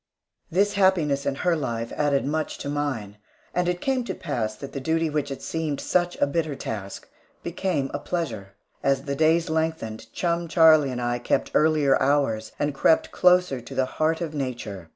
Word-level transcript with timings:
This 0.49 0.73
happiness 0.73 1.27
in 1.27 1.35
her 1.45 1.55
life 1.55 1.91
added 1.95 2.25
much 2.25 2.57
to 2.57 2.69
mine, 2.69 3.17
and 3.53 3.69
it 3.69 3.81
came 3.81 4.03
to 4.05 4.15
pass 4.15 4.55
that 4.55 4.73
the 4.73 4.79
duty 4.79 5.11
which 5.11 5.29
had 5.29 5.43
seemed 5.43 5.79
such 5.79 6.19
a 6.19 6.25
bitter 6.25 6.55
task, 6.55 7.07
became 7.43 7.91
a 7.93 7.99
pleasure. 7.99 8.53
As 8.81 9.03
the 9.03 9.15
days 9.15 9.47
lengthened, 9.47 10.11
chum 10.11 10.47
Charlie 10.47 10.89
and 10.89 11.03
I 11.03 11.19
kept 11.19 11.51
earlier 11.53 12.01
hours, 12.01 12.51
and 12.57 12.73
crept 12.73 13.11
closer 13.11 13.61
to 13.61 13.75
the 13.75 13.85
heart 13.85 14.21
of 14.21 14.33
nature. 14.33 14.89